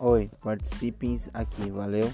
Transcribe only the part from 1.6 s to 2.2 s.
valeu?